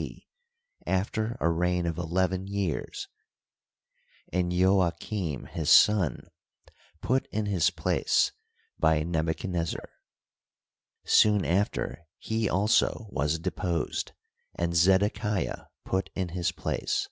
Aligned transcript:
C, 0.00 0.28
after 0.86 1.36
a 1.40 1.48
reign 1.50 1.84
of 1.84 1.98
eleven 1.98 2.46
years, 2.46 3.08
and 4.32 4.52
Jojachim, 4.52 5.48
his 5.48 5.70
son, 5.72 6.28
put 7.00 7.26
in 7.32 7.46
his 7.46 7.70
place 7.70 8.30
by 8.78 9.02
Nebuchaclnezzar. 9.02 9.88
Soon 11.04 11.44
after 11.44 12.06
he 12.16 12.48
also 12.48 13.08
was 13.10 13.40
deposed, 13.40 14.12
and 14.54 14.76
Zedekiah 14.76 15.64
put 15.84 16.10
in 16.14 16.28
his 16.28 16.52
place. 16.52 17.08